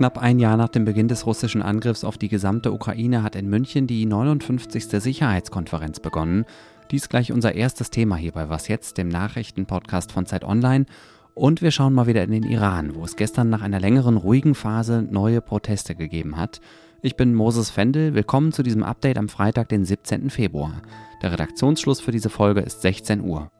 Knapp 0.00 0.16
ein 0.16 0.38
Jahr 0.38 0.56
nach 0.56 0.68
dem 0.68 0.86
Beginn 0.86 1.08
des 1.08 1.26
russischen 1.26 1.60
Angriffs 1.60 2.04
auf 2.04 2.16
die 2.16 2.28
gesamte 2.28 2.72
Ukraine 2.72 3.22
hat 3.22 3.36
in 3.36 3.50
München 3.50 3.86
die 3.86 4.06
59. 4.06 4.84
Sicherheitskonferenz 4.84 6.00
begonnen. 6.00 6.46
Dies 6.90 7.10
gleich 7.10 7.32
unser 7.32 7.54
erstes 7.54 7.90
Thema 7.90 8.16
hier 8.16 8.32
bei 8.32 8.48
Was 8.48 8.68
jetzt, 8.68 8.96
dem 8.96 9.08
Nachrichtenpodcast 9.08 10.10
von 10.10 10.24
Zeit 10.24 10.42
Online. 10.44 10.86
Und 11.34 11.60
wir 11.60 11.70
schauen 11.70 11.92
mal 11.92 12.06
wieder 12.06 12.24
in 12.24 12.30
den 12.30 12.44
Iran, 12.44 12.94
wo 12.94 13.04
es 13.04 13.16
gestern 13.16 13.50
nach 13.50 13.60
einer 13.60 13.78
längeren 13.78 14.16
ruhigen 14.16 14.54
Phase 14.54 15.02
neue 15.02 15.42
Proteste 15.42 15.94
gegeben 15.94 16.38
hat. 16.38 16.62
Ich 17.02 17.16
bin 17.16 17.34
Moses 17.34 17.68
Fendel, 17.68 18.14
willkommen 18.14 18.52
zu 18.52 18.62
diesem 18.62 18.84
Update 18.84 19.18
am 19.18 19.28
Freitag, 19.28 19.68
den 19.68 19.84
17. 19.84 20.30
Februar. 20.30 20.80
Der 21.22 21.32
Redaktionsschluss 21.32 22.00
für 22.00 22.12
diese 22.12 22.30
Folge 22.30 22.60
ist 22.60 22.80
16 22.80 23.20
Uhr. 23.20 23.50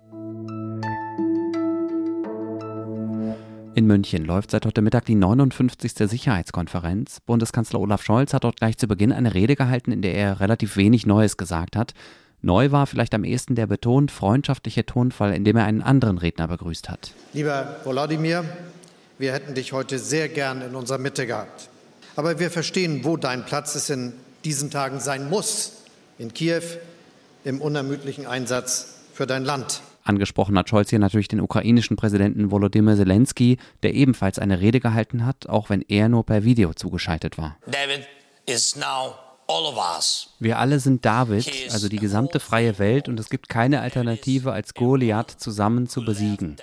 In 3.72 3.86
München 3.86 4.24
läuft 4.24 4.50
seit 4.50 4.66
heute 4.66 4.82
Mittag 4.82 5.04
die 5.04 5.14
59. 5.14 5.92
Sicherheitskonferenz. 5.94 7.20
Bundeskanzler 7.20 7.78
Olaf 7.78 8.02
Scholz 8.02 8.34
hat 8.34 8.42
dort 8.42 8.56
gleich 8.56 8.76
zu 8.76 8.88
Beginn 8.88 9.12
eine 9.12 9.32
Rede 9.32 9.54
gehalten, 9.54 9.92
in 9.92 10.02
der 10.02 10.14
er 10.14 10.40
relativ 10.40 10.76
wenig 10.76 11.06
Neues 11.06 11.36
gesagt 11.36 11.76
hat. 11.76 11.94
Neu 12.42 12.72
war 12.72 12.88
vielleicht 12.88 13.14
am 13.14 13.22
ehesten 13.22 13.54
der 13.54 13.68
betont 13.68 14.10
freundschaftliche 14.10 14.84
Tonfall, 14.84 15.34
in 15.34 15.44
dem 15.44 15.56
er 15.56 15.66
einen 15.66 15.82
anderen 15.82 16.18
Redner 16.18 16.48
begrüßt 16.48 16.88
hat. 16.88 17.12
Lieber 17.32 17.76
Volodymyr, 17.84 18.44
wir 19.18 19.32
hätten 19.32 19.54
dich 19.54 19.72
heute 19.72 20.00
sehr 20.00 20.28
gern 20.28 20.62
in 20.62 20.74
unserer 20.74 20.98
Mitte 20.98 21.26
gehabt. 21.26 21.68
Aber 22.16 22.40
wir 22.40 22.50
verstehen, 22.50 23.04
wo 23.04 23.16
dein 23.16 23.46
Platz 23.46 23.76
ist 23.76 23.88
in 23.88 24.14
diesen 24.44 24.70
Tagen 24.70 24.98
sein 24.98 25.30
muss. 25.30 25.84
In 26.18 26.34
Kiew, 26.34 26.62
im 27.44 27.60
unermüdlichen 27.60 28.26
Einsatz 28.26 28.94
für 29.14 29.26
dein 29.26 29.44
Land. 29.44 29.80
Angesprochen 30.02 30.56
hat 30.58 30.68
Scholz 30.68 30.90
hier 30.90 30.98
natürlich 30.98 31.28
den 31.28 31.40
ukrainischen 31.40 31.96
Präsidenten 31.96 32.50
Volodymyr 32.50 32.96
Zelensky, 32.96 33.58
der 33.82 33.94
ebenfalls 33.94 34.38
eine 34.38 34.60
Rede 34.60 34.80
gehalten 34.80 35.26
hat, 35.26 35.48
auch 35.48 35.70
wenn 35.70 35.82
er 35.82 36.08
nur 36.08 36.24
per 36.24 36.44
Video 36.44 36.72
zugeschaltet 36.74 37.38
war. 37.38 37.56
David 37.66 38.06
is 38.46 38.76
now 38.76 39.14
all 39.46 39.64
of 39.64 39.76
us. 39.76 40.34
Wir 40.38 40.58
alle 40.58 40.80
sind 40.80 41.04
David, 41.04 41.48
also 41.72 41.88
die 41.88 41.98
gesamte 41.98 42.40
freie 42.40 42.78
Welt, 42.78 43.08
und 43.08 43.18
es 43.20 43.28
gibt 43.28 43.48
keine 43.48 43.80
Alternative, 43.80 44.52
als 44.52 44.74
Goliath 44.74 45.30
zusammen 45.30 45.88
zu 45.88 46.04
besiegen. 46.04 46.56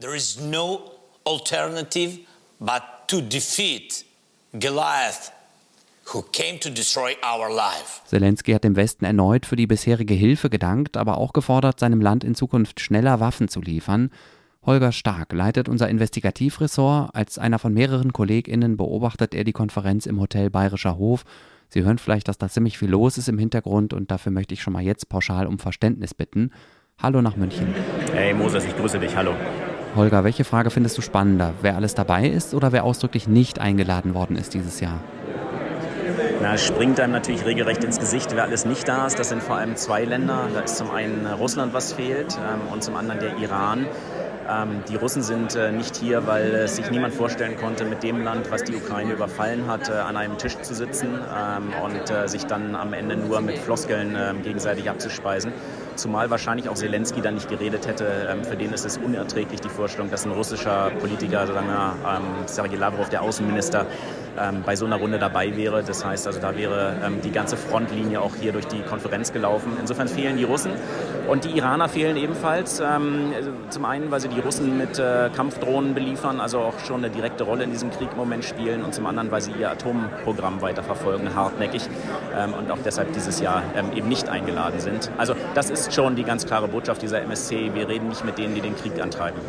There 0.00 0.14
is 0.14 0.38
no 0.40 0.80
alternative 1.24 2.18
but 2.58 2.82
to 3.08 3.20
defeat 3.20 4.04
Goliath 4.52 5.32
Zelensky 8.06 8.52
hat 8.52 8.62
dem 8.62 8.76
Westen 8.76 9.04
erneut 9.04 9.44
für 9.44 9.56
die 9.56 9.66
bisherige 9.66 10.14
Hilfe 10.14 10.48
gedankt, 10.48 10.96
aber 10.96 11.18
auch 11.18 11.32
gefordert, 11.32 11.80
seinem 11.80 12.00
Land 12.00 12.22
in 12.22 12.36
Zukunft 12.36 12.78
schneller 12.78 13.18
Waffen 13.18 13.48
zu 13.48 13.60
liefern. 13.60 14.10
Holger 14.64 14.92
Stark 14.92 15.32
leitet 15.32 15.68
unser 15.68 15.88
Investigativressort. 15.88 17.10
Als 17.12 17.38
einer 17.38 17.58
von 17.58 17.74
mehreren 17.74 18.12
KollegInnen 18.12 18.76
beobachtet 18.76 19.34
er 19.34 19.42
die 19.42 19.52
Konferenz 19.52 20.06
im 20.06 20.20
Hotel 20.20 20.48
Bayerischer 20.48 20.96
Hof. 20.96 21.24
Sie 21.70 21.82
hören 21.82 21.98
vielleicht, 21.98 22.28
dass 22.28 22.38
da 22.38 22.48
ziemlich 22.48 22.78
viel 22.78 22.90
los 22.90 23.18
ist 23.18 23.28
im 23.28 23.38
Hintergrund 23.38 23.92
und 23.92 24.12
dafür 24.12 24.30
möchte 24.30 24.54
ich 24.54 24.62
schon 24.62 24.74
mal 24.74 24.82
jetzt 24.82 25.08
pauschal 25.08 25.48
um 25.48 25.58
Verständnis 25.58 26.14
bitten. 26.14 26.52
Hallo 27.02 27.20
nach 27.20 27.36
München. 27.36 27.74
Hey 28.12 28.32
Moses, 28.32 28.64
ich 28.64 28.76
grüße 28.76 29.00
dich. 29.00 29.16
Hallo. 29.16 29.34
Holger, 29.96 30.22
welche 30.22 30.44
Frage 30.44 30.70
findest 30.70 30.96
du 30.98 31.02
spannender? 31.02 31.54
Wer 31.62 31.74
alles 31.74 31.94
dabei 31.94 32.28
ist 32.28 32.54
oder 32.54 32.70
wer 32.70 32.84
ausdrücklich 32.84 33.26
nicht 33.26 33.58
eingeladen 33.58 34.14
worden 34.14 34.36
ist 34.36 34.54
dieses 34.54 34.78
Jahr? 34.78 35.00
Na, 36.42 36.58
springt 36.58 37.00
einem 37.00 37.12
natürlich 37.12 37.44
regelrecht 37.46 37.82
ins 37.82 37.98
Gesicht, 37.98 38.34
wer 38.34 38.44
alles 38.44 38.66
nicht 38.66 38.86
da 38.86 39.06
ist. 39.06 39.18
Das 39.18 39.30
sind 39.30 39.42
vor 39.42 39.56
allem 39.56 39.74
zwei 39.76 40.04
Länder. 40.04 40.48
Da 40.52 40.60
ist 40.60 40.76
zum 40.76 40.90
einen 40.90 41.26
Russland, 41.26 41.72
was 41.72 41.94
fehlt, 41.94 42.36
ähm, 42.36 42.72
und 42.72 42.84
zum 42.84 42.96
anderen 42.96 43.20
der 43.20 43.36
Iran. 43.38 43.86
Ähm, 44.48 44.82
die 44.88 44.96
Russen 44.96 45.22
sind 45.22 45.56
äh, 45.56 45.72
nicht 45.72 45.96
hier, 45.96 46.26
weil 46.26 46.68
sich 46.68 46.90
niemand 46.90 47.14
vorstellen 47.14 47.56
konnte, 47.56 47.84
mit 47.84 48.02
dem 48.02 48.22
Land, 48.22 48.50
was 48.50 48.62
die 48.62 48.76
Ukraine 48.76 49.14
überfallen 49.14 49.66
hat, 49.66 49.88
äh, 49.88 49.92
an 49.92 50.16
einem 50.16 50.38
Tisch 50.38 50.56
zu 50.60 50.74
sitzen 50.74 51.08
ähm, 51.08 51.72
und 51.82 52.10
äh, 52.10 52.28
sich 52.28 52.44
dann 52.44 52.76
am 52.76 52.92
Ende 52.92 53.16
nur 53.16 53.40
mit 53.40 53.58
Floskeln 53.58 54.16
gegenseitig 54.42 54.88
abzuspeisen. 54.88 55.52
Zumal 55.96 56.30
wahrscheinlich 56.30 56.68
auch 56.68 56.74
Zelensky 56.74 57.20
dann 57.20 57.34
nicht 57.34 57.48
geredet 57.48 57.86
hätte. 57.86 58.36
Für 58.48 58.56
den 58.56 58.72
ist 58.72 58.84
es 58.84 58.98
unerträglich, 58.98 59.60
die 59.60 59.68
Vorstellung, 59.68 60.10
dass 60.10 60.24
ein 60.24 60.32
russischer 60.32 60.90
Politiker, 61.00 61.46
sagen 61.46 61.66
wir, 61.66 61.94
Sergei 62.46 62.76
Lavrov, 62.76 63.08
der 63.08 63.22
Außenminister, 63.22 63.86
ähm, 64.40 64.62
bei 64.64 64.76
so 64.76 64.86
einer 64.86 64.96
Runde 64.96 65.18
dabei 65.18 65.56
wäre. 65.56 65.82
Das 65.82 66.04
heißt 66.04 66.26
also, 66.26 66.40
da 66.40 66.56
wäre 66.56 66.96
ähm, 67.04 67.20
die 67.22 67.30
ganze 67.30 67.56
Frontlinie 67.56 68.20
auch 68.20 68.34
hier 68.36 68.52
durch 68.52 68.66
die 68.66 68.82
Konferenz 68.82 69.32
gelaufen. 69.32 69.72
Insofern 69.80 70.08
fehlen 70.08 70.36
die 70.36 70.44
Russen 70.44 70.72
und 71.28 71.44
die 71.44 71.56
Iraner 71.56 71.88
fehlen 71.88 72.16
ebenfalls. 72.16 72.80
Ähm, 72.80 73.32
zum 73.70 73.84
einen, 73.84 74.10
weil 74.10 74.20
sie 74.20 74.28
die 74.28 74.40
Russen 74.40 74.78
mit 74.78 74.98
äh, 74.98 75.30
Kampfdrohnen 75.34 75.94
beliefern, 75.94 76.40
also 76.40 76.60
auch 76.60 76.78
schon 76.80 77.04
eine 77.04 77.10
direkte 77.10 77.44
Rolle 77.44 77.64
in 77.64 77.70
diesem 77.70 77.90
Krieg 77.90 78.08
im 78.12 78.18
Moment 78.18 78.44
spielen 78.44 78.84
und 78.84 78.94
zum 78.94 79.06
anderen, 79.06 79.30
weil 79.30 79.40
sie 79.40 79.52
ihr 79.52 79.70
Atomprogramm 79.70 80.60
weiterverfolgen, 80.62 81.34
hartnäckig 81.34 81.88
ähm, 82.36 82.54
und 82.54 82.70
auch 82.70 82.78
deshalb 82.84 83.12
dieses 83.12 83.40
Jahr 83.40 83.62
ähm, 83.76 83.92
eben 83.94 84.08
nicht 84.08 84.28
eingeladen 84.28 84.80
sind. 84.80 85.10
Also 85.18 85.34
das 85.54 85.70
ist 85.70 85.92
schon 85.92 86.16
die 86.16 86.24
ganz 86.24 86.46
klare 86.46 86.68
Botschaft 86.68 87.02
dieser 87.02 87.20
MSC. 87.22 87.72
Wir 87.74 87.88
reden 87.88 88.08
nicht 88.08 88.24
mit 88.24 88.38
denen, 88.38 88.54
die 88.54 88.60
den 88.60 88.76
Krieg 88.76 89.00
antreiben. 89.00 89.40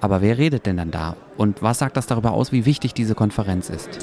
Aber 0.00 0.20
wer 0.20 0.38
redet 0.38 0.66
denn 0.66 0.76
dann 0.76 0.90
da? 0.90 1.16
Und 1.36 1.62
was 1.62 1.78
sagt 1.78 1.96
das 1.96 2.06
darüber 2.06 2.32
aus, 2.32 2.52
wie 2.52 2.64
wichtig 2.66 2.94
diese 2.94 3.14
Konferenz 3.14 3.70
ist? 3.70 3.98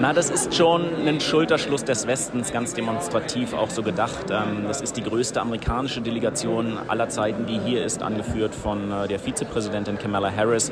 Na, 0.00 0.12
das 0.12 0.30
ist 0.30 0.54
schon 0.54 0.84
ein 1.08 1.20
Schulterschluss 1.20 1.82
des 1.82 2.06
Westens, 2.06 2.52
ganz 2.52 2.72
demonstrativ 2.72 3.52
auch 3.52 3.68
so 3.68 3.82
gedacht. 3.82 4.26
Ähm, 4.30 4.66
das 4.68 4.80
ist 4.80 4.96
die 4.96 5.02
größte 5.02 5.40
amerikanische 5.40 6.00
Delegation 6.00 6.78
aller 6.86 7.08
Zeiten, 7.08 7.46
die 7.46 7.58
hier 7.58 7.84
ist, 7.84 8.00
angeführt 8.00 8.54
von 8.54 8.92
äh, 8.92 9.08
der 9.08 9.18
Vizepräsidentin 9.18 9.98
Kamala 9.98 10.30
Harris. 10.30 10.70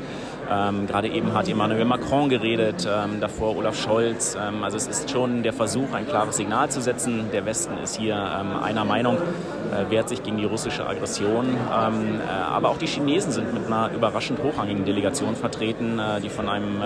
Ähm, 0.49 0.87
gerade 0.87 1.09
eben 1.09 1.33
hat 1.33 1.49
Emmanuel 1.49 1.83
Macron 1.83 2.29
geredet, 2.29 2.87
ähm, 2.89 3.19
davor 3.19 3.57
Olaf 3.57 3.77
Scholz. 3.77 4.37
Also 4.61 4.77
es 4.77 4.87
ist 4.87 5.09
schon 5.09 5.43
der 5.43 5.51
Versuch, 5.51 5.91
ein 5.91 6.07
klares 6.07 6.37
Signal 6.37 6.69
zu 6.69 6.79
setzen. 6.79 7.25
Der 7.33 7.45
Westen 7.45 7.77
ist 7.83 7.97
hier 7.97 8.15
einer 8.15 8.85
Meinung, 8.85 9.17
äh, 9.17 9.91
wehrt 9.91 10.07
sich 10.07 10.23
gegen 10.23 10.37
die 10.37 10.45
russische 10.45 10.87
Aggression. 10.87 11.53
Äh, 11.53 12.29
aber 12.49 12.69
auch 12.69 12.77
die 12.77 12.87
Chinesen 12.87 13.33
sind 13.33 13.53
mit 13.53 13.65
einer 13.65 13.91
überraschend 13.93 14.41
hochrangigen 14.41 14.85
Delegation 14.85 15.35
vertreten, 15.35 15.99
die 16.23 16.29
von 16.29 16.47
einem 16.47 16.81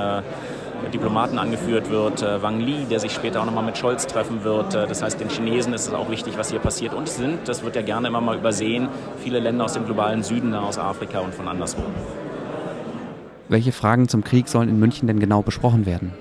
Diplomaten 0.90 1.38
angeführt 1.38 1.90
wird, 1.90 2.22
äh, 2.22 2.42
Wang 2.42 2.60
Li, 2.60 2.86
der 2.90 3.00
sich 3.00 3.12
später 3.12 3.42
auch 3.42 3.46
nochmal 3.46 3.64
mit 3.64 3.78
Scholz 3.78 4.08
treffen 4.08 4.44
wird. 4.44 4.74
Äh, 4.74 4.88
das 4.88 5.02
heißt, 5.02 5.20
den 5.20 5.30
Chinesen 5.30 5.74
ist 5.74 5.88
es 5.88 5.94
auch 5.94 6.10
wichtig, 6.10 6.38
was 6.38 6.50
hier 6.50 6.60
passiert. 6.60 6.94
Und 6.94 7.08
es 7.08 7.18
sind, 7.18 7.48
das 7.48 7.64
wird 7.64 7.76
ja 7.76 7.82
gerne 7.82 8.08
immer 8.08 8.22
mal 8.22 8.38
übersehen, 8.38 8.90
viele 9.18 9.40
Länder 9.40 9.66
aus 9.66 9.74
dem 9.74 9.86
globalen 9.86 10.24
Süden, 10.24 10.54
aus 10.54 10.78
Afrika 10.78 11.20
und 11.20 11.34
von 11.34 11.48
anderswo. 11.48 11.82
Welche 13.50 13.72
Fragen 13.72 14.08
zum 14.08 14.24
Krieg 14.24 14.48
sollen 14.48 14.70
in 14.70 14.80
München 14.80 15.08
denn 15.08 15.20
genau 15.20 15.42
besprochen 15.42 15.86
werden? 15.86 16.14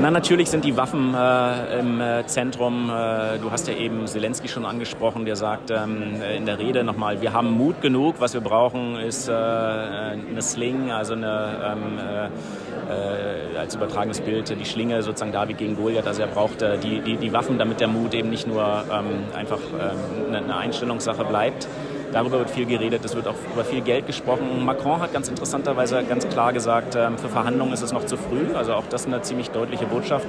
Na, 0.00 0.12
natürlich 0.12 0.48
sind 0.48 0.64
die 0.64 0.76
Waffen 0.76 1.12
äh, 1.12 1.80
im 1.80 2.00
äh, 2.00 2.24
Zentrum. 2.26 2.88
Äh, 2.88 3.38
du 3.38 3.50
hast 3.50 3.66
ja 3.66 3.74
eben 3.74 4.06
Zelensky 4.06 4.46
schon 4.46 4.64
angesprochen, 4.64 5.24
der 5.24 5.34
sagt 5.34 5.72
ähm, 5.72 6.22
in 6.36 6.46
der 6.46 6.60
Rede 6.60 6.84
nochmal, 6.84 7.20
wir 7.20 7.32
haben 7.32 7.50
Mut 7.50 7.82
genug. 7.82 8.14
Was 8.20 8.32
wir 8.32 8.40
brauchen, 8.40 8.94
ist 8.94 9.28
äh, 9.28 9.32
eine 9.32 10.40
Sling, 10.40 10.92
also 10.92 11.14
eine, 11.14 11.50
ähm, 11.64 11.98
äh, 11.98 13.54
äh, 13.56 13.58
als 13.58 13.74
übertragenes 13.74 14.20
Bild, 14.20 14.48
die 14.48 14.64
Schlinge 14.64 15.02
sozusagen 15.02 15.32
David 15.32 15.58
gegen 15.58 15.74
Goliath. 15.74 16.06
Also 16.06 16.22
er 16.22 16.28
braucht 16.28 16.60
die, 16.60 17.00
die, 17.00 17.16
die 17.16 17.32
Waffen, 17.32 17.58
damit 17.58 17.80
der 17.80 17.88
Mut 17.88 18.14
eben 18.14 18.30
nicht 18.30 18.46
nur 18.46 18.62
ähm, 18.62 19.24
einfach 19.36 19.58
ähm, 19.58 20.32
eine 20.32 20.56
Einstellungssache 20.56 21.24
bleibt. 21.24 21.66
Darüber 22.12 22.38
wird 22.38 22.50
viel 22.50 22.66
geredet, 22.66 23.04
es 23.04 23.14
wird 23.14 23.26
auch 23.26 23.34
über 23.52 23.64
viel 23.64 23.82
Geld 23.82 24.06
gesprochen. 24.06 24.64
Macron 24.64 25.00
hat 25.00 25.12
ganz 25.12 25.28
interessanterweise 25.28 26.02
ganz 26.04 26.28
klar 26.28 26.52
gesagt, 26.52 26.96
ähm, 26.96 27.18
für 27.18 27.28
Verhandlungen 27.28 27.72
ist 27.72 27.82
es 27.82 27.92
noch 27.92 28.06
zu 28.06 28.16
früh. 28.16 28.54
Also 28.54 28.74
auch 28.74 28.86
das 28.88 29.06
eine 29.06 29.20
ziemlich 29.22 29.50
deutliche 29.50 29.86
Botschaft. 29.86 30.26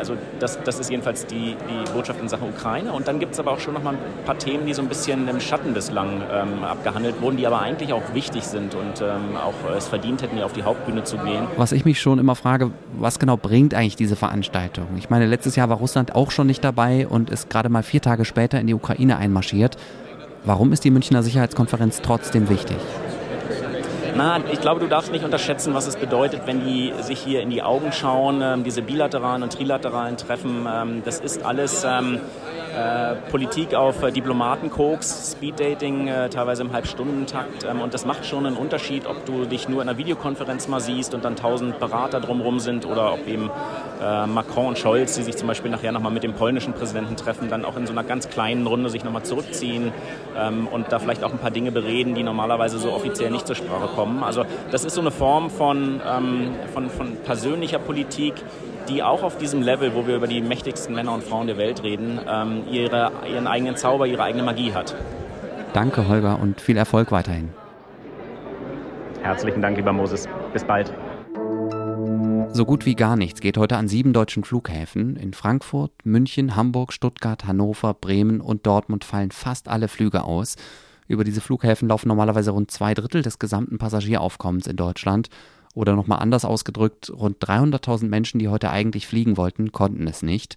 Also 0.00 0.16
das, 0.38 0.58
das 0.64 0.78
ist 0.78 0.90
jedenfalls 0.90 1.26
die, 1.26 1.54
die 1.68 1.92
Botschaft 1.92 2.20
in 2.22 2.28
Sachen 2.28 2.48
Ukraine. 2.48 2.90
Und 2.92 3.06
dann 3.06 3.18
gibt 3.18 3.34
es 3.34 3.38
aber 3.38 3.52
auch 3.52 3.60
schon 3.60 3.74
noch 3.74 3.82
mal 3.82 3.94
ein 3.94 4.24
paar 4.24 4.38
Themen, 4.38 4.64
die 4.64 4.72
so 4.72 4.80
ein 4.80 4.88
bisschen 4.88 5.28
im 5.28 5.40
Schatten 5.40 5.74
bislang 5.74 6.22
ähm, 6.32 6.64
abgehandelt 6.64 7.20
wurden, 7.20 7.36
die 7.36 7.46
aber 7.46 7.60
eigentlich 7.60 7.92
auch 7.92 8.14
wichtig 8.14 8.44
sind 8.44 8.74
und 8.74 9.02
ähm, 9.02 9.36
auch 9.36 9.76
es 9.76 9.88
verdient 9.88 10.22
hätten, 10.22 10.36
hier 10.36 10.46
auf 10.46 10.54
die 10.54 10.62
Hauptbühne 10.62 11.04
zu 11.04 11.18
gehen. 11.18 11.46
Was 11.58 11.72
ich 11.72 11.84
mich 11.84 12.00
schon 12.00 12.18
immer 12.18 12.34
frage, 12.34 12.70
was 12.98 13.18
genau 13.18 13.36
bringt 13.36 13.74
eigentlich 13.74 13.96
diese 13.96 14.16
Veranstaltung? 14.16 14.86
Ich 14.96 15.10
meine, 15.10 15.26
letztes 15.26 15.54
Jahr 15.54 15.68
war 15.68 15.76
Russland 15.76 16.14
auch 16.14 16.30
schon 16.30 16.46
nicht 16.46 16.64
dabei 16.64 17.06
und 17.06 17.28
ist 17.28 17.50
gerade 17.50 17.68
mal 17.68 17.82
vier 17.82 18.00
Tage 18.00 18.24
später 18.24 18.58
in 18.58 18.66
die 18.66 18.74
Ukraine 18.74 19.18
einmarschiert. 19.18 19.76
Warum 20.44 20.72
ist 20.72 20.84
die 20.84 20.90
Münchner 20.90 21.22
Sicherheitskonferenz 21.22 22.00
trotzdem 22.00 22.48
wichtig? 22.48 22.78
Na, 24.16 24.38
ich 24.50 24.60
glaube, 24.60 24.80
du 24.80 24.86
darfst 24.86 25.12
nicht 25.12 25.24
unterschätzen, 25.24 25.74
was 25.74 25.86
es 25.86 25.96
bedeutet, 25.96 26.42
wenn 26.46 26.64
die 26.64 26.92
sich 27.00 27.20
hier 27.20 27.40
in 27.42 27.50
die 27.50 27.62
Augen 27.62 27.92
schauen, 27.92 28.42
ähm, 28.42 28.64
diese 28.64 28.82
bilateralen 28.82 29.42
und 29.42 29.52
trilateralen 29.52 30.16
Treffen. 30.16 30.66
Ähm, 30.70 31.02
das 31.04 31.20
ist 31.20 31.44
alles 31.44 31.84
ähm, 31.84 32.20
äh, 32.76 33.16
Politik 33.30 33.74
auf 33.74 34.02
äh, 34.02 34.12
Diplomatenkoks, 34.12 35.32
Speeddating, 35.32 36.08
äh, 36.08 36.28
teilweise 36.28 36.62
im 36.62 36.72
Halbstundentakt. 36.72 37.64
Ähm, 37.64 37.80
und 37.80 37.94
das 37.94 38.04
macht 38.04 38.26
schon 38.26 38.46
einen 38.46 38.56
Unterschied, 38.56 39.06
ob 39.06 39.24
du 39.26 39.44
dich 39.44 39.68
nur 39.68 39.82
in 39.82 39.88
einer 39.88 39.98
Videokonferenz 39.98 40.68
mal 40.68 40.80
siehst 40.80 41.14
und 41.14 41.24
dann 41.24 41.36
tausend 41.36 41.78
Berater 41.78 42.20
drumherum 42.20 42.60
sind 42.60 42.86
oder 42.86 43.12
ob 43.12 43.26
eben 43.26 43.50
äh, 44.00 44.26
Macron 44.26 44.68
und 44.68 44.78
Scholz, 44.78 45.14
die 45.16 45.22
sich 45.22 45.36
zum 45.36 45.48
Beispiel 45.48 45.70
nachher 45.70 45.92
nochmal 45.92 46.12
mit 46.12 46.22
dem 46.22 46.34
polnischen 46.34 46.72
Präsidenten 46.72 47.16
treffen, 47.16 47.48
dann 47.48 47.64
auch 47.64 47.76
in 47.76 47.86
so 47.86 47.92
einer 47.92 48.04
ganz 48.04 48.28
kleinen 48.28 48.66
Runde 48.66 48.90
sich 48.90 49.04
nochmal 49.04 49.24
zurückziehen 49.24 49.92
ähm, 50.36 50.68
und 50.68 50.92
da 50.92 50.98
vielleicht 50.98 51.24
auch 51.24 51.32
ein 51.32 51.38
paar 51.38 51.50
Dinge 51.50 51.72
bereden, 51.72 52.14
die 52.14 52.22
normalerweise 52.22 52.78
so 52.78 52.92
offiziell 52.92 53.30
nicht 53.30 53.46
zur 53.46 53.56
Sprache 53.56 53.88
kommen. 53.94 54.22
Also 54.22 54.44
das 54.70 54.84
ist 54.84 54.94
so 54.94 55.00
eine 55.00 55.10
Form 55.10 55.50
von, 55.50 56.00
ähm, 56.06 56.54
von, 56.72 56.90
von 56.90 57.16
persönlicher 57.16 57.78
Politik, 57.78 58.34
die 58.88 59.02
auch 59.02 59.22
auf 59.22 59.38
diesem 59.38 59.62
Level, 59.62 59.94
wo 59.94 60.06
wir 60.06 60.16
über 60.16 60.26
die 60.26 60.40
mächtigsten 60.40 60.94
Männer 60.94 61.12
und 61.12 61.22
Frauen 61.22 61.46
der 61.46 61.58
Welt 61.58 61.82
reden, 61.82 62.20
ähm, 62.28 62.64
ihre, 62.70 63.12
ihren 63.30 63.46
eigenen 63.46 63.76
Zauber, 63.76 64.06
ihre 64.06 64.22
eigene 64.22 64.42
Magie 64.42 64.72
hat. 64.72 64.94
Danke, 65.72 66.08
Holger, 66.08 66.38
und 66.40 66.60
viel 66.60 66.76
Erfolg 66.76 67.12
weiterhin. 67.12 67.50
Herzlichen 69.22 69.62
Dank, 69.62 69.76
lieber 69.76 69.92
Moses. 69.92 70.28
Bis 70.52 70.64
bald. 70.64 70.92
So 72.52 72.64
gut 72.64 72.84
wie 72.84 72.96
gar 72.96 73.16
nichts 73.16 73.40
geht 73.40 73.56
heute 73.56 73.76
an 73.76 73.86
sieben 73.86 74.12
deutschen 74.12 74.42
Flughäfen. 74.42 75.14
In 75.16 75.34
Frankfurt, 75.34 75.92
München, 76.04 76.56
Hamburg, 76.56 76.92
Stuttgart, 76.92 77.46
Hannover, 77.46 77.94
Bremen 77.94 78.40
und 78.40 78.66
Dortmund 78.66 79.04
fallen 79.04 79.30
fast 79.30 79.68
alle 79.68 79.86
Flüge 79.86 80.24
aus. 80.24 80.56
Über 81.06 81.22
diese 81.22 81.40
Flughäfen 81.40 81.88
laufen 81.88 82.08
normalerweise 82.08 82.50
rund 82.50 82.70
zwei 82.70 82.94
Drittel 82.94 83.22
des 83.22 83.38
gesamten 83.38 83.78
Passagieraufkommens 83.78 84.66
in 84.66 84.76
Deutschland. 84.76 85.28
Oder 85.74 85.94
nochmal 85.94 86.18
anders 86.18 86.44
ausgedrückt, 86.44 87.10
rund 87.10 87.38
300.000 87.38 88.08
Menschen, 88.08 88.38
die 88.38 88.48
heute 88.48 88.70
eigentlich 88.70 89.06
fliegen 89.06 89.36
wollten, 89.36 89.72
konnten 89.72 90.06
es 90.06 90.22
nicht. 90.22 90.56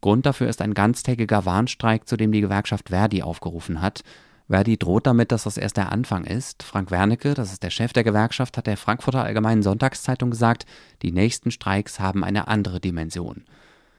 Grund 0.00 0.24
dafür 0.26 0.48
ist 0.48 0.62
ein 0.62 0.74
ganztägiger 0.74 1.44
Warnstreik, 1.44 2.08
zu 2.08 2.16
dem 2.16 2.32
die 2.32 2.40
Gewerkschaft 2.40 2.90
Verdi 2.90 3.22
aufgerufen 3.22 3.82
hat. 3.82 4.02
Verdi 4.48 4.78
droht 4.78 5.06
damit, 5.06 5.32
dass 5.32 5.42
das 5.42 5.56
erst 5.56 5.76
der 5.76 5.90
Anfang 5.90 6.24
ist. 6.24 6.62
Frank 6.62 6.90
Wernicke, 6.90 7.34
das 7.34 7.52
ist 7.52 7.62
der 7.62 7.70
Chef 7.70 7.92
der 7.92 8.04
Gewerkschaft, 8.04 8.56
hat 8.56 8.66
der 8.66 8.76
Frankfurter 8.76 9.24
Allgemeinen 9.24 9.62
Sonntagszeitung 9.62 10.30
gesagt, 10.30 10.66
die 11.02 11.10
nächsten 11.10 11.50
Streiks 11.50 11.98
haben 11.98 12.22
eine 12.22 12.46
andere 12.46 12.78
Dimension. 12.78 13.44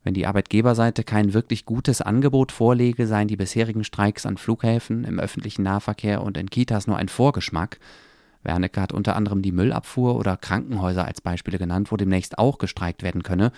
Wenn 0.04 0.14
die 0.14 0.26
Arbeitgeberseite 0.26 1.04
kein 1.04 1.34
wirklich 1.34 1.66
gutes 1.66 2.02
Angebot 2.02 2.54
vorlege, 2.54 3.08
seien 3.08 3.28
die 3.28 3.36
bisherigen 3.36 3.84
Streiks 3.84 4.26
an 4.26 4.38
Flughäfen, 4.38 5.04
im 5.04 5.20
öffentlichen 5.20 5.64
Nahverkehr 5.64 6.24
und 6.24 6.38
in 6.38 6.50
Kitas 6.50 6.88
nur 6.88 6.96
ein 6.96 7.10
Vorgeschmack. 7.10 7.80
Wernicke 8.48 8.82
hat 8.82 8.92
unter 8.92 9.16
anderem 9.16 9.44
die 9.44 9.52
Müllabfuhr 9.52 10.16
oder 10.16 10.38
Krankenhäuser 10.38 11.06
als 11.06 11.22
Beispiele 11.22 11.60
genannt, 11.60 11.92
wo 11.92 11.98
demnächst 11.98 12.40
auch 12.40 12.58
gestreikt 12.58 13.04
werden 13.04 13.22
könne. 13.22 13.52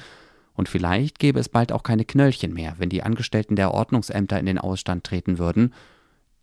Und 0.54 0.68
vielleicht 0.68 1.20
gäbe 1.20 1.40
es 1.40 1.48
bald 1.48 1.72
auch 1.72 1.84
keine 1.84 2.04
Knöllchen 2.04 2.54
mehr, 2.54 2.76
wenn 2.78 2.90
die 2.90 3.04
Angestellten 3.04 3.56
der 3.56 3.74
Ordnungsämter 3.74 4.38
in 4.38 4.46
den 4.46 4.58
Ausstand 4.58 5.06
treten 5.06 5.38
würden. 5.38 5.74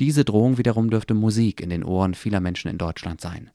Diese 0.00 0.24
Drohung 0.24 0.56
wiederum 0.56 0.88
dürfte 0.88 1.12
Musik 1.12 1.60
in 1.60 1.68
den 1.68 1.84
Ohren 1.84 2.14
vieler 2.14 2.40
Menschen 2.40 2.70
in 2.70 2.78
Deutschland 2.78 3.20
sein. 3.20 3.50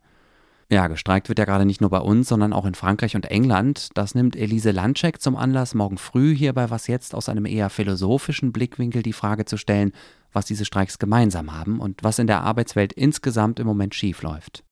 Ja, 0.71 0.87
gestreikt 0.87 1.27
wird 1.27 1.37
ja 1.37 1.43
gerade 1.43 1.65
nicht 1.65 1.81
nur 1.81 1.89
bei 1.89 1.99
uns, 1.99 2.29
sondern 2.29 2.53
auch 2.53 2.65
in 2.65 2.75
Frankreich 2.75 3.17
und 3.17 3.25
England. 3.25 3.89
Das 3.95 4.15
nimmt 4.15 4.37
Elise 4.37 4.71
Landcheck 4.71 5.21
zum 5.21 5.35
Anlass, 5.35 5.75
morgen 5.75 5.97
früh 5.97 6.33
hier 6.33 6.53
bei 6.53 6.69
Was 6.69 6.87
jetzt 6.87 7.13
aus 7.13 7.27
einem 7.27 7.45
eher 7.45 7.69
philosophischen 7.69 8.53
Blickwinkel 8.53 9.03
die 9.03 9.11
Frage 9.11 9.43
zu 9.43 9.57
stellen, 9.57 9.91
was 10.31 10.45
diese 10.45 10.63
Streiks 10.63 10.97
gemeinsam 10.97 11.53
haben 11.53 11.81
und 11.81 12.03
was 12.03 12.19
in 12.19 12.27
der 12.27 12.41
Arbeitswelt 12.41 12.93
insgesamt 12.93 13.59
im 13.59 13.67
Moment 13.67 13.95
schiefläuft. 13.95 14.63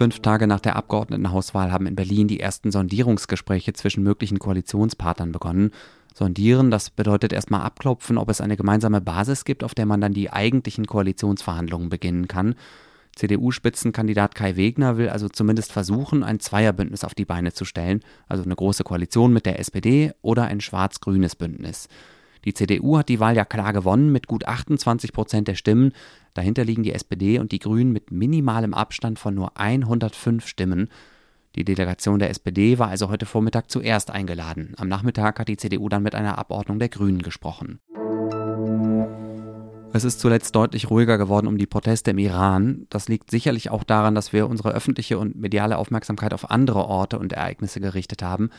Fünf 0.00 0.20
Tage 0.20 0.46
nach 0.46 0.60
der 0.60 0.76
Abgeordnetenhauswahl 0.76 1.70
haben 1.70 1.84
in 1.84 1.94
Berlin 1.94 2.26
die 2.26 2.40
ersten 2.40 2.72
Sondierungsgespräche 2.72 3.74
zwischen 3.74 4.02
möglichen 4.02 4.38
Koalitionspartnern 4.38 5.30
begonnen. 5.30 5.72
Sondieren, 6.14 6.70
das 6.70 6.88
bedeutet 6.88 7.34
erstmal 7.34 7.60
abklopfen, 7.60 8.16
ob 8.16 8.30
es 8.30 8.40
eine 8.40 8.56
gemeinsame 8.56 9.02
Basis 9.02 9.44
gibt, 9.44 9.62
auf 9.62 9.74
der 9.74 9.84
man 9.84 10.00
dann 10.00 10.14
die 10.14 10.32
eigentlichen 10.32 10.86
Koalitionsverhandlungen 10.86 11.90
beginnen 11.90 12.28
kann. 12.28 12.54
CDU-Spitzenkandidat 13.14 14.34
Kai 14.34 14.56
Wegner 14.56 14.96
will 14.96 15.10
also 15.10 15.28
zumindest 15.28 15.70
versuchen, 15.70 16.24
ein 16.24 16.40
Zweierbündnis 16.40 17.04
auf 17.04 17.14
die 17.14 17.26
Beine 17.26 17.52
zu 17.52 17.66
stellen, 17.66 18.00
also 18.26 18.42
eine 18.42 18.56
große 18.56 18.84
Koalition 18.84 19.34
mit 19.34 19.44
der 19.44 19.58
SPD 19.58 20.12
oder 20.22 20.44
ein 20.44 20.62
schwarz-grünes 20.62 21.36
Bündnis. 21.36 21.88
Die 22.44 22.54
CDU 22.54 22.98
hat 22.98 23.08
die 23.08 23.20
Wahl 23.20 23.36
ja 23.36 23.44
klar 23.44 23.72
gewonnen 23.72 24.12
mit 24.12 24.26
gut 24.26 24.46
28 24.46 25.12
Prozent 25.12 25.48
der 25.48 25.54
Stimmen. 25.54 25.92
Dahinter 26.34 26.64
liegen 26.64 26.82
die 26.82 26.92
SPD 26.92 27.38
und 27.38 27.52
die 27.52 27.58
Grünen 27.58 27.92
mit 27.92 28.10
minimalem 28.10 28.74
Abstand 28.74 29.18
von 29.18 29.34
nur 29.34 29.58
105 29.58 30.46
Stimmen. 30.46 30.88
Die 31.56 31.64
Delegation 31.64 32.20
der 32.20 32.30
SPD 32.30 32.78
war 32.78 32.88
also 32.88 33.08
heute 33.10 33.26
Vormittag 33.26 33.70
zuerst 33.70 34.10
eingeladen. 34.10 34.74
Am 34.76 34.88
Nachmittag 34.88 35.40
hat 35.40 35.48
die 35.48 35.56
CDU 35.56 35.88
dann 35.88 36.02
mit 36.02 36.14
einer 36.14 36.38
Abordnung 36.38 36.78
der 36.78 36.88
Grünen 36.88 37.22
gesprochen. 37.22 37.80
Es 39.92 40.04
ist 40.04 40.20
zuletzt 40.20 40.54
deutlich 40.54 40.88
ruhiger 40.88 41.18
geworden 41.18 41.48
um 41.48 41.58
die 41.58 41.66
Proteste 41.66 42.12
im 42.12 42.18
Iran. 42.18 42.86
Das 42.90 43.08
liegt 43.08 43.28
sicherlich 43.30 43.70
auch 43.70 43.82
daran, 43.82 44.14
dass 44.14 44.32
wir 44.32 44.48
unsere 44.48 44.72
öffentliche 44.72 45.18
und 45.18 45.34
mediale 45.34 45.76
Aufmerksamkeit 45.78 46.32
auf 46.32 46.48
andere 46.48 46.84
Orte 46.84 47.18
und 47.18 47.32
Ereignisse 47.32 47.80
gerichtet 47.80 48.22
haben. 48.22 48.50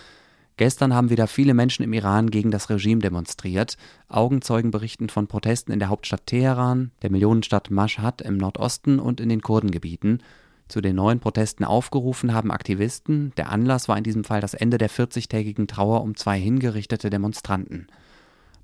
Gestern 0.61 0.93
haben 0.93 1.09
wieder 1.09 1.25
viele 1.25 1.55
Menschen 1.55 1.81
im 1.81 1.91
Iran 1.91 2.29
gegen 2.29 2.51
das 2.51 2.69
Regime 2.69 3.01
demonstriert. 3.01 3.77
Augenzeugen 4.09 4.69
berichten 4.69 5.09
von 5.09 5.25
Protesten 5.25 5.71
in 5.71 5.79
der 5.79 5.89
Hauptstadt 5.89 6.27
Teheran, 6.27 6.91
der 7.01 7.09
Millionenstadt 7.09 7.71
Mashhad 7.71 8.21
im 8.21 8.37
Nordosten 8.37 8.99
und 8.99 9.19
in 9.19 9.29
den 9.29 9.41
Kurdengebieten. 9.41 10.21
Zu 10.67 10.81
den 10.81 10.97
neuen 10.97 11.19
Protesten 11.19 11.63
aufgerufen 11.63 12.35
haben 12.35 12.51
Aktivisten. 12.51 13.33
Der 13.37 13.51
Anlass 13.51 13.87
war 13.87 13.97
in 13.97 14.03
diesem 14.03 14.23
Fall 14.23 14.39
das 14.39 14.53
Ende 14.53 14.77
der 14.77 14.91
40-tägigen 14.91 15.65
Trauer 15.65 16.03
um 16.03 16.15
zwei 16.15 16.39
hingerichtete 16.39 17.09
Demonstranten. 17.09 17.87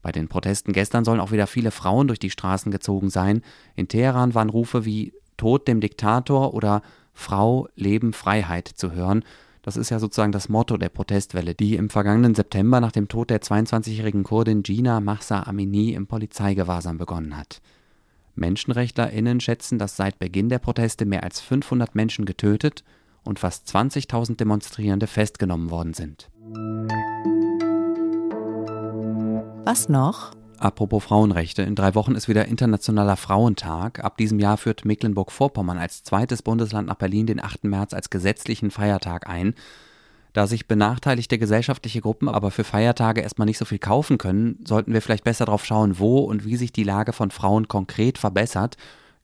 Bei 0.04 0.12
den 0.12 0.28
Protesten 0.28 0.74
gestern 0.74 1.04
sollen 1.04 1.20
auch 1.20 1.32
wieder 1.32 1.48
viele 1.48 1.72
Frauen 1.72 2.08
durch 2.08 2.20
die 2.20 2.30
Straßen 2.30 2.72
gezogen 2.72 3.10
sein. 3.10 3.42
In 3.76 3.88
Teheran 3.88 4.36
waren 4.36 4.52
Rufe 4.52 4.86
wie 4.86 5.14
Tod 5.36 5.68
dem 5.68 5.82
Diktator 5.82 6.54
oder 6.54 6.84
Frau, 7.16 7.68
Leben, 7.76 8.14
Freiheit 8.14 8.68
zu 8.68 8.92
hören. 8.92 9.24
Das 9.68 9.76
ist 9.76 9.90
ja 9.90 10.00
sozusagen 10.00 10.32
das 10.32 10.48
Motto 10.48 10.78
der 10.78 10.88
Protestwelle, 10.88 11.54
die 11.54 11.76
im 11.76 11.90
vergangenen 11.90 12.34
September 12.34 12.80
nach 12.80 12.94
dem 12.94 13.10
Tod 13.10 13.30
der 13.30 13.42
22-jährigen 13.42 14.24
Kurdin 14.24 14.64
Gina 14.64 15.02
Mahsa 15.02 15.44
Amini 15.44 15.92
im 15.92 16.08
Polizeigewahrsam 16.08 16.98
begonnen 16.98 17.36
hat. 17.36 17.62
MenschenrechtlerInnen 18.36 19.42
schätzen, 19.42 19.78
dass 19.78 19.98
seit 19.98 20.20
Beginn 20.20 20.48
der 20.48 20.60
Proteste 20.60 21.06
mehr 21.06 21.24
als 21.24 21.42
500 21.42 21.96
Menschen 21.96 22.24
getötet 22.24 22.86
und 23.26 23.40
fast 23.40 23.68
20.000 23.68 24.38
Demonstrierende 24.38 25.06
festgenommen 25.06 25.70
worden 25.70 25.94
sind. 25.94 26.30
Was 29.66 29.90
noch? 29.90 30.37
Apropos 30.60 31.04
Frauenrechte, 31.04 31.62
in 31.62 31.76
drei 31.76 31.94
Wochen 31.94 32.16
ist 32.16 32.28
wieder 32.28 32.46
Internationaler 32.46 33.16
Frauentag. 33.16 34.04
Ab 34.04 34.18
diesem 34.18 34.40
Jahr 34.40 34.58
führt 34.58 34.86
Mecklenburg-Vorpommern 34.86 35.78
als 35.78 36.04
zweites 36.04 36.42
Bundesland 36.42 36.88
nach 36.88 36.96
Berlin 36.96 37.28
den 37.28 37.44
8. 37.44 37.66
März 37.66 37.94
als 37.94 38.10
gesetzlichen 38.10 38.72
Feiertag 38.72 39.30
ein. 39.30 39.54
Da 40.34 40.48
sich 40.48 40.68
benachteiligte 40.68 41.38
gesellschaftliche 41.38 42.02
Gruppen 42.02 42.28
aber 42.28 42.52
für 42.52 42.64
Feiertage 42.64 43.22
erstmal 43.22 43.46
nicht 43.46 43.58
so 43.58 43.66
viel 43.66 43.80
kaufen 43.80 44.18
können, 44.18 44.60
sollten 44.68 44.94
wir 44.94 45.02
vielleicht 45.02 45.24
besser 45.24 45.46
darauf 45.46 45.66
schauen, 45.66 46.00
wo 46.00 46.20
und 46.20 46.44
wie 46.44 46.58
sich 46.58 46.72
die 46.72 46.84
Lage 46.84 47.14
von 47.14 47.32
Frauen 47.32 47.68
konkret 47.68 48.18
verbessert. 48.18 48.78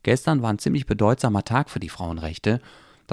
Gestern 0.03 0.42
war 0.42 0.52
ein 0.52 0.59
ziemlich 0.59 0.85
bedeutsamer 0.85 1.44
Tag 1.44 1.69
für 1.69 1.80
die 1.80 1.90
Frauenrechte. 1.90 2.61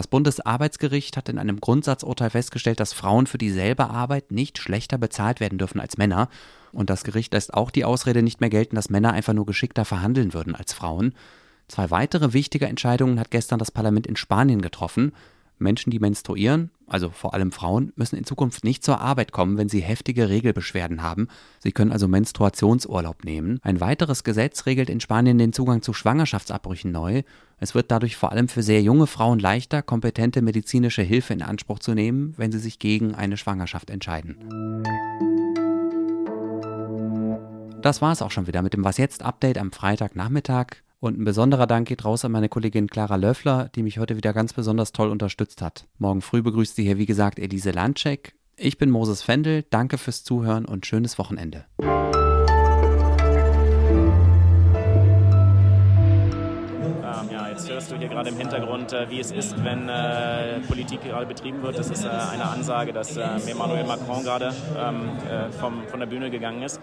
Das 0.01 0.07
Bundesarbeitsgericht 0.07 1.19
hat 1.19 1.29
in 1.29 1.39
einem 1.39 1.61
Grundsatzurteil 1.61 2.31
festgestellt, 2.31 2.81
dass 2.81 2.95
Frauen 2.95 3.27
für 3.27 3.37
dieselbe 3.37 3.91
Arbeit 3.91 4.33
nicht 4.33 4.57
schlechter 4.57 4.97
bezahlt 4.97 5.41
werden 5.41 5.59
dürfen 5.59 5.79
als 5.79 5.99
Männer. 5.99 6.31
Und 6.73 6.89
das 6.89 7.05
Gericht 7.05 7.35
lässt 7.35 7.53
auch 7.53 7.71
die 7.71 7.85
Ausrede 7.85 8.23
nicht 8.23 8.41
mehr 8.41 8.49
gelten, 8.49 8.77
dass 8.77 8.89
Männer 8.89 9.13
einfach 9.13 9.35
nur 9.35 9.45
geschickter 9.45 9.85
verhandeln 9.85 10.33
würden 10.33 10.55
als 10.55 10.73
Frauen. 10.73 11.13
Zwei 11.69 11.91
weitere 11.91 12.33
wichtige 12.33 12.67
Entscheidungen 12.67 13.21
hat 13.21 13.31
gestern 13.31 13.59
das 13.59 13.71
Parlament 13.71 14.07
in 14.07 14.17
Spanien 14.17 14.63
getroffen. 14.63 15.13
Menschen, 15.59 15.91
die 15.91 15.99
menstruieren, 15.99 16.71
also 16.91 17.11
vor 17.11 17.35
allem 17.35 17.53
Frauen, 17.53 17.93
müssen 17.97 18.17
in 18.17 18.25
Zukunft 18.25 18.65
nicht 18.65 18.85
zur 18.85 19.01
Arbeit 19.01 19.33
kommen, 19.33 19.57
wenn 19.57 19.69
sie 19.69 19.81
heftige 19.81 20.29
Regelbeschwerden 20.29 21.03
haben. 21.03 21.29
Sie 21.61 21.73
können 21.73 21.93
also 21.93 22.09
Menstruationsurlaub 22.09 23.25
nehmen. 23.25 23.61
Ein 23.63 23.81
weiteres 23.81 24.25
Gesetz 24.25 24.67
regelt 24.67 24.91
in 24.91 25.01
Spanien 25.01 25.39
den 25.39 25.53
Zugang 25.53 25.83
zu 25.83 25.93
Schwangerschaftsabbrüchen 25.93 26.91
neu. 26.91 27.23
Es 27.59 27.75
wird 27.75 27.91
dadurch 27.91 28.17
vor 28.17 28.33
allem 28.33 28.49
für 28.49 28.63
sehr 28.63 28.83
junge 28.83 29.07
Frauen 29.07 29.39
leichter, 29.39 29.83
kompetente 29.83 30.43
medizinische 30.43 31.03
Hilfe 31.03 31.33
in 31.33 31.43
Anspruch 31.43 31.79
zu 31.79 31.95
nehmen, 31.95 32.35
wenn 32.37 32.53
sie 32.53 32.59
sich 32.59 32.79
gegen 32.79 33.15
eine 33.15 33.37
Schwangerschaft 33.37 33.91
entscheiden. 33.91 34.37
Das 37.83 38.03
war 38.03 38.13
es 38.13 38.21
auch 38.21 38.31
schon 38.31 38.47
wieder 38.47 38.63
mit 38.63 38.75
dem 38.75 38.85
Was 38.85 38.99
jetzt 38.99 39.23
Update 39.23 39.59
am 39.59 39.73
Freitagnachmittag. 39.73 40.83
Und 41.01 41.19
ein 41.19 41.25
besonderer 41.25 41.67
Dank 41.67 41.89
geht 41.89 42.05
raus 42.05 42.27
an 42.27 42.33
meine 42.33 42.51
Kollegin 42.51 42.87
Clara 42.87 43.17
Löffler, 43.17 43.71
die 43.75 43.83
mich 43.83 43.99
heute 43.99 44.17
wieder 44.17 44.35
ganz 44.35 44.53
besonders 44.53 44.93
toll 44.93 45.09
unterstützt 45.09 45.63
hat. 45.63 45.87
Morgen 45.99 46.21
früh 46.21 46.43
begrüßt 46.43 46.77
sie 46.77 46.85
hier, 46.85 46.99
wie 46.99 47.07
gesagt, 47.07 47.39
Elise 47.39 47.71
Landcheck. 47.71 48.35
Ich 48.57 48.77
bin 48.77 48.91
Moses 48.91 49.23
Fendel, 49.23 49.65
danke 49.71 49.97
fürs 49.97 50.25
Zuhören 50.25 50.67
und 50.67 50.85
schönes 50.85 51.19
Wochenende. 51.19 51.65
Jetzt 57.61 57.69
hörst 57.69 57.93
du 57.93 57.97
hier 57.97 58.09
gerade 58.09 58.31
im 58.31 58.39
Hintergrund, 58.39 58.95
äh, 58.95 59.11
wie 59.11 59.21
es 59.21 59.33
ist, 59.33 59.63
wenn 59.63 59.87
äh, 59.87 60.61
Politik 60.67 61.03
gerade 61.03 61.27
betrieben 61.27 61.63
wird. 61.63 61.79
Das 61.79 61.91
ist 61.91 62.07
äh, 62.07 62.09
eine 62.09 62.47
Ansage, 62.47 62.91
dass 62.91 63.19
äh, 63.19 63.23
Emmanuel 63.51 63.85
Macron 63.85 64.25
gerade 64.25 64.55
ähm, 64.79 65.11
äh, 65.29 65.53
vom, 65.53 65.83
von 65.89 66.01
der 66.01 66.07
Bühne 66.07 66.31
gegangen 66.31 66.63
ist. 66.63 66.81